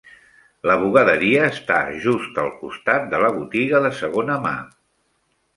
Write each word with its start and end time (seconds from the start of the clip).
La 0.69 0.77
bugaderia 0.83 1.43
està 1.49 1.77
just 2.07 2.41
al 2.45 2.49
costat 2.63 3.07
de 3.15 3.23
la 3.25 3.31
botiga 3.39 3.83
de 3.85 3.93
segona 4.03 4.43
mà. 4.49 4.57